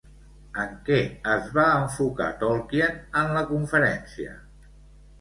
En 0.63 0.71
què 0.87 0.97
es 1.33 1.51
va 1.59 1.67
enfocar 1.83 2.31
Tolkien 2.41 3.01
en 3.23 3.33
la 3.39 3.47
conferència? 3.55 4.39